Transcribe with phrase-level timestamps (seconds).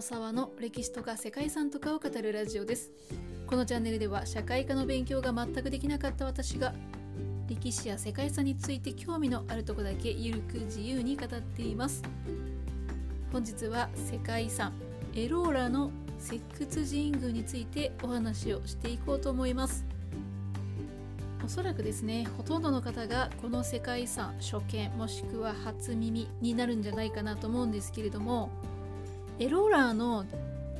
[0.00, 2.90] 沢の歴史とか世界遺産とかを語るラジオです。
[3.46, 6.72] このチャンネルでは社会科の勉強が全くできなかった私が
[7.48, 12.02] 歴史や世界遺産について興味のあるとこだけゆるく自由に語っています。
[13.32, 14.72] 本日は世界遺産
[15.14, 19.84] エローラの石窟神宮についてお話をしていこうと思います。
[21.44, 28.50] おそらくですねほとんどの方がこの世界遺産初見もしくは初耳になるんじゃないかなと思うんですけれども
[29.40, 30.26] エローラーの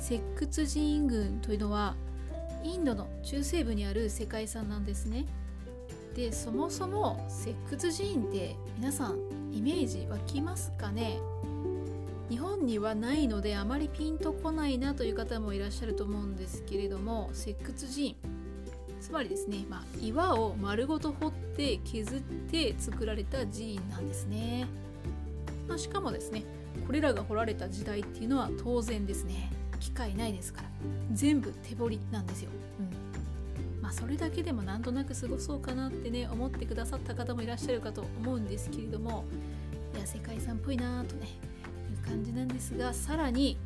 [0.00, 1.94] 石窟寺院群というのは
[2.64, 5.26] インドの中西部にある世界遺産なんですね。
[6.16, 9.18] でそもそも石窟寺院って皆さん
[9.52, 11.20] イメージ湧きますかね？
[12.28, 18.16] 日本にはないのであまりピンとこないなという方もいらっしゃると思うんですけれども石窟寺院。
[19.00, 22.20] つまりですね、まあ、岩を丸ごと掘って削っ
[22.50, 24.66] て作られた寺院なんですね、
[25.68, 26.42] まあ、しかもですね
[26.86, 29.50] これらが掘られた時代っていうのは当然ですね。
[29.80, 30.68] 機械ないですから。
[31.12, 39.24] 全部手彫りなんですよ、うん、まあそれだけでもなんとなく過ごそうかなってね思ってくださった方もいらっしゃるかと思うんですけれども。
[39.94, 41.26] いや世界遺産っぽいなとね
[41.90, 43.56] いう感じなんですがさらに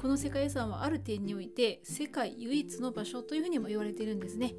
[0.00, 4.54] この世界遺産はある点において世界唯一の場所というふうにも言われているんですね。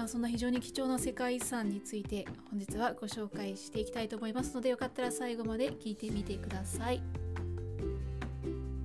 [0.00, 7.02] まあ、そんな非常に貴重な世界遺産について本日はご紹介していきたいと思いますのでよかったら最後まで聞いてみてください。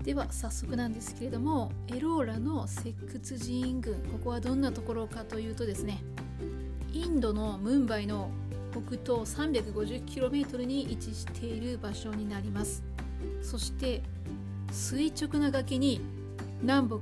[0.03, 6.03] では早速なんですけれどもエローラの石窟寺院群ここはどんなところかというとですね
[6.91, 8.29] インドのムンバイの
[8.71, 12.83] 北東 350km に位置している場所になります
[13.41, 14.03] そして
[14.69, 16.01] 垂直な崖に
[16.61, 16.97] 南北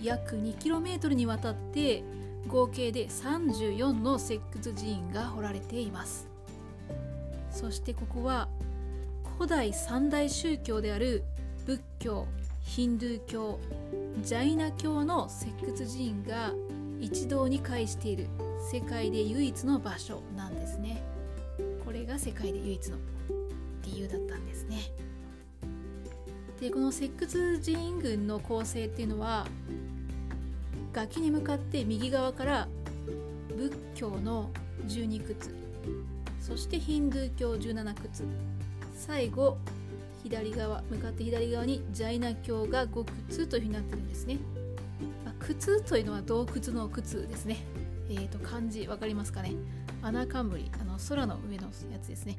[0.00, 2.04] 約 2km にわたって
[2.48, 6.26] 合計で34の石窟寺院が掘られています。
[7.50, 8.48] そしてここは
[9.36, 11.24] 古代三大宗教である
[11.66, 12.26] 仏教
[12.62, 13.60] ヒンドゥー教
[14.22, 16.52] ジャイナ教の石窟寺院が
[17.00, 18.26] 一堂に会している
[18.72, 21.02] 世界で唯一の場所なんですね。
[21.84, 22.96] これが世界で唯一の
[23.84, 24.76] 理由だったんですね。
[26.60, 29.46] でこの石窟寺院群の構成っていうのは
[30.98, 32.68] 崖に向かって右側から
[33.56, 34.50] 仏教の
[34.88, 35.36] 12窟
[36.40, 37.94] そしてヒンドゥー教17窟
[38.96, 39.58] 最後
[40.24, 44.38] 左側向かって左側にジャイナ教が5窟というふうになってるんですね、
[45.24, 47.58] まあ、窟というのは洞窟の窟ですね。
[48.10, 49.52] えーと漢字分かりますかね。
[50.02, 52.38] 穴冠あの空の上のやつですね。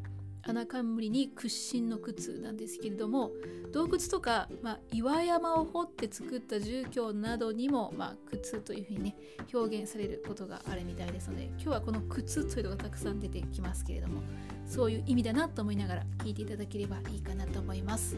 [0.50, 3.32] 穴冠に屈伸の靴なんですけれども
[3.72, 9.16] 洞窟とか、まあ、岩山を掘って作った住居などにも、まあ、靴というふうにね
[9.54, 14.22] 表現されることがあるみたいですので今日はこの靴というのがたくさん出てきますけれども
[14.66, 18.18] そういう意味だなと思いながら聞いていただければいいかなと思います。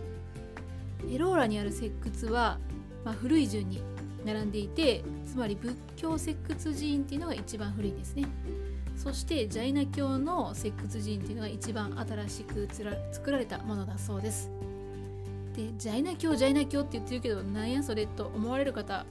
[1.09, 1.91] エローラにある石
[2.23, 2.59] 窟は、
[3.03, 3.81] まあ、古い順に
[4.25, 8.25] 並んでいてつまり仏教石窟寺院っていうのが一番古いんですね。
[9.01, 12.67] そしてジャイナ教の石窟寺院っていうのが一番新しく
[13.11, 14.51] 作られたものだそうです。
[15.55, 19.07] でジャイナ教ジャイナ教って言ってるけどなんやそれと思われる方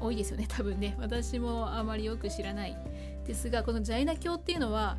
[0.00, 0.96] 多いですよね多分ね。
[0.98, 2.76] 私もあまりよく知らない。
[3.24, 4.96] ですがこのジャイナ教っていうのは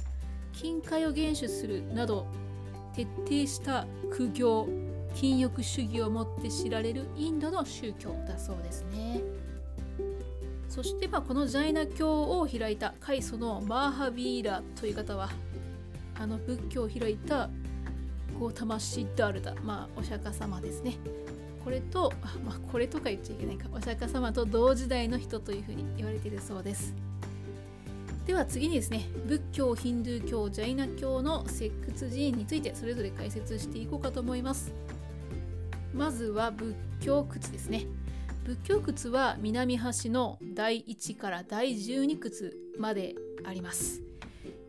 [0.53, 2.27] 金塊を厳守するなど
[2.93, 4.69] 徹底した苦行
[5.13, 9.21] 禁欲主義をもって知られるインドの宗教だそうですね。
[10.75, 15.29] そしてまあこのジャイナ教を開いた開祖のマーハビーラという方は
[16.19, 17.49] あの仏教を開いた
[18.37, 20.97] ゴータマシッダールダ、まあ、お釈迦様ですね。
[21.63, 22.11] これと、
[22.43, 26.93] まあ、これとか言っちゃいけないか、お釈迦様と同時代の人というふうに言われているそうです。
[28.27, 34.73] では次にですね、仏教、ヒンドゥー教、ジャイナ教の石窟寺院についてそれぞれ解説していこうかと思います。
[35.93, 37.85] まずは仏教窟ですね。
[38.45, 44.03] 仏教窟は南端の第1から第12窟まであります。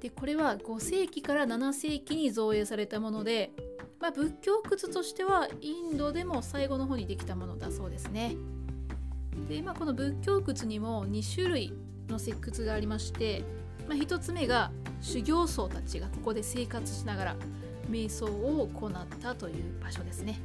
[0.01, 3.53] でこれは5世紀から7世紀に造営されたもので、
[4.01, 8.35] まあ、仏教窟としてはインドでも最後の方にできたものだそうですね。
[9.47, 11.75] で、まあ、この仏教窟にも2種類
[12.09, 13.45] の石窟がありまして、
[13.87, 14.71] まあ、1つ目が
[15.03, 17.37] 修行僧たちがここで生活しながら
[17.91, 20.41] 瞑想を行ったという場所ですね。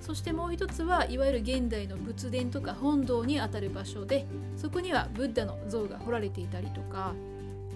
[0.00, 7.14] そしてもう一つはいわゆる現代の仏殿とか本堂にあたる場所でそこにはブッダの像が彫られていたりとか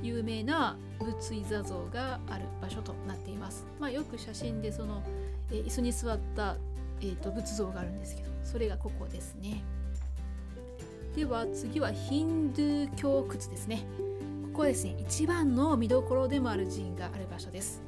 [0.02, 3.64] 有名な仏位座像がある場所となっています。
[3.78, 5.02] まあ、よく写真でその、
[5.50, 6.56] えー、椅子に座った、
[7.00, 9.62] えーと、仏像があるんですけどそれがここですね。
[11.14, 13.84] では次はヒンドゥー教窟ですね。
[14.52, 17.82] ここはですね一番の見どころでもある寺院がある場所です。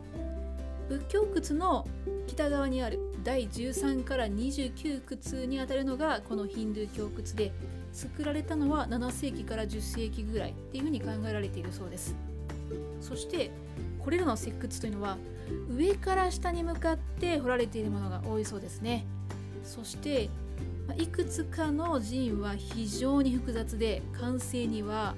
[0.88, 1.86] 仏教窟の
[2.26, 7.52] 北側にある第13から29窟にあたるのがこのヒンドゥー教窟で
[7.92, 12.14] 作られたのは7世紀から10世紀ぐらいっていうふうに考えられているそうです。
[13.00, 13.50] そして
[13.98, 15.16] これらの石窟というのは
[15.70, 19.06] 上から下に向かって掘られているものが多いそうですね。
[19.62, 20.28] そして
[20.98, 25.14] いくつかの寺院は非常に複雑で完成には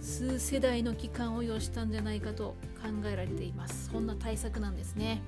[0.00, 3.90] 数世代の期間を要したんじゃないかと考えられています。
[3.90, 5.22] そんな対策なんですね。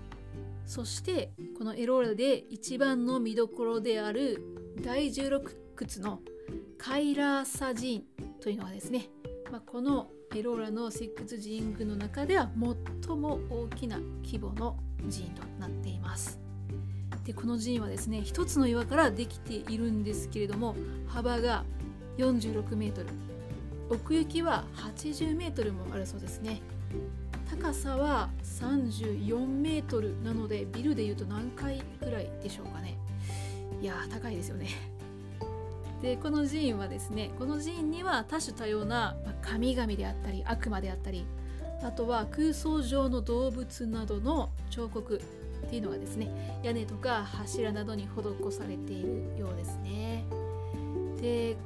[0.74, 4.42] そしてこのエローラで一番の見どころである
[4.84, 5.40] 第16
[5.80, 6.18] 窟の
[6.78, 8.04] カイラーサ寺院
[8.40, 9.08] というのはですね、
[9.52, 12.50] まあ、このエローラの石窟寺院群の中では
[13.06, 14.76] 最も大きな規模の
[15.08, 16.40] 寺院となっています。
[17.22, 20.74] でこの寺院はですね一つの岩からできているんですけれども
[21.06, 21.64] 幅が
[22.18, 23.06] 46メートル
[23.90, 26.60] 奥行きは80メートルもあるそうですね。
[27.60, 32.98] 高さは34メートルなのでビルでいうと何階ぐらいでしょうかね。
[33.80, 34.68] いや高いですよね。
[36.02, 41.24] でこの寺院はですねこの寺院には多種多様な神々であったり悪魔であったり
[41.82, 45.20] あとは空想上の動物などの彫刻
[45.66, 50.24] っていうのがですね屋根とか柱などに施されているようですね。
[51.20, 51.56] で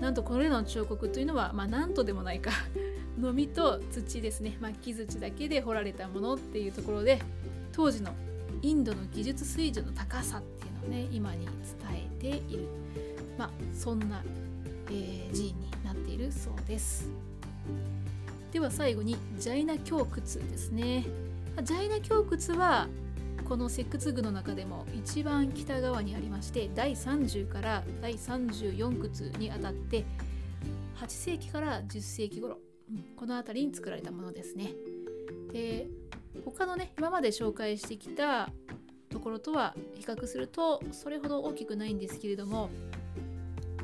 [0.00, 2.50] なんとこれらの彫刻というのは、まあ、何とでもないか。
[3.18, 7.20] のみと土ですね、まあ、木槌だけで彫られたものっていうところで
[7.72, 8.12] 当時の
[8.62, 12.68] インドの技術水準の高さっていうのをね今に伝えている、
[13.36, 14.22] まあ、そんな、
[14.88, 17.10] えー、寺院になっているそうです。
[18.52, 21.04] では最後にジャイナ教窟ですね。
[21.64, 22.86] ジャイナ教窟は
[23.48, 30.04] この石窟群の中でも一番北側にありまして第30から第34窟にあたって
[31.00, 32.58] 8世紀から10世紀頃
[33.16, 34.72] この辺りに作られたものですね。
[35.50, 35.86] で
[36.44, 38.50] 他のね今まで紹介してきた
[39.08, 42.68] ところとは比較するとそれほど大きくないんですけれども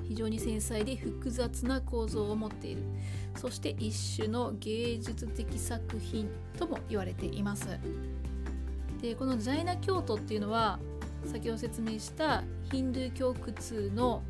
[0.07, 2.83] 非常に繊細で複雑な構造を持っている
[3.37, 6.29] そして一種の芸術的作品
[6.59, 7.67] とも言われています
[9.05, 10.79] でこのジャイナ教徒っていうのは
[11.27, 12.43] 先ほど説明した
[12.73, 14.23] ヒンドゥー教窟の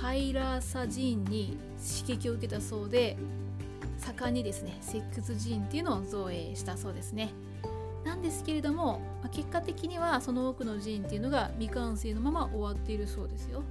[0.00, 1.56] カイラーサ寺院に
[2.04, 3.16] 刺激を受けたそうで
[3.96, 7.30] 盛んにですね石窟寺院っていうのを造営したそうですね。
[8.04, 13.62] なんですけれども、まあ、結果的にはその多くの寺院っていうのが未完成のまま終わっているそうですよ。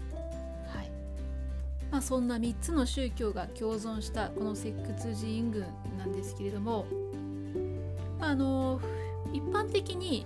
[0.73, 0.91] はい。
[1.91, 5.65] まあ、そんな3つの宗教が共存したこの石窟寺院群
[5.97, 6.85] なんですけれども、
[8.17, 8.79] まあ、あの
[9.33, 10.25] 一般的に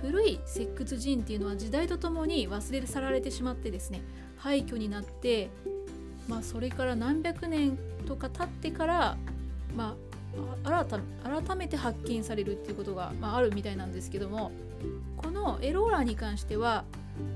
[0.00, 4.02] 古い石窟寺院っていうのは時代とともに忘れ去られてしまってですね
[4.38, 5.50] 廃墟になって、
[6.28, 9.16] まあ、それから何百年とか経ってから、
[9.76, 9.96] ま
[10.64, 10.86] あ、
[11.34, 14.52] 改めて発見されるっていうことが、まあ、あるみたいなんですけども
[15.16, 16.84] このエローラーに関しては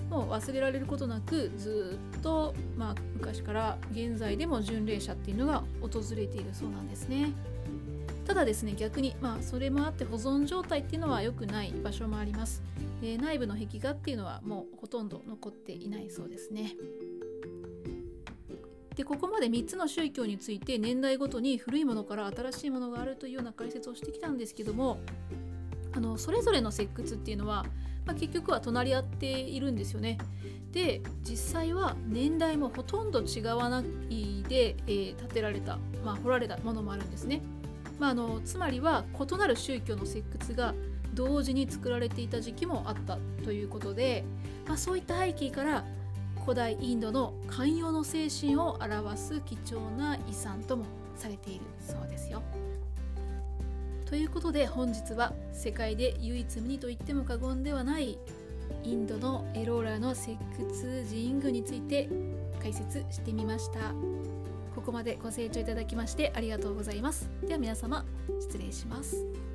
[0.08, 7.32] もう忘れられることなくずっと、まあ、昔から現在でも巡礼者っていうのが訪れているそうなんですね。
[8.26, 12.62] ただですね逆にまあそれもあって保存状態っていうのは良くない場所もあります、
[13.02, 16.74] えー、内部の壁画っていうのはもうほとんど残っていないそうですね。
[18.96, 25.00] でここまで3つの宗教について年代ごとに古いものから新しいものがあるというような解説をしてきたんですけども
[25.92, 27.64] あのそれぞれの石窟っていうのは、
[28.06, 30.18] まあ、結局は隣り合っているんですよね。
[30.72, 37.42] で実際は年代もほとんど違わないで、えー、建てられた、まあ、掘られたものもあるんですね。
[37.98, 40.74] まあ、あのつまりは異なる宗教の石窟が
[41.14, 44.24] 同時に作られていた時期もあったということで、
[44.66, 45.84] まあ、そういった背景から
[46.42, 50.84] 古代インドの寛容の精神を表す貴重な遺産とも
[51.16, 52.42] されているそうですよ。
[54.04, 58.18] ということで本日は世界で唯一無二と言っても過言ではない
[58.82, 60.38] インドのエローラの石窟
[61.08, 62.08] 寺院群について
[62.60, 63.92] 解説してみました。
[64.74, 67.30] ここまでご清聴いただきましてありがとうございます。
[67.42, 68.04] では皆様
[68.40, 69.53] 失礼します。